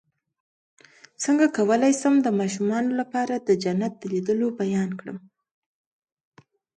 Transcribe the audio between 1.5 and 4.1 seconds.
کولی شم د ماشومانو لپاره د جنت د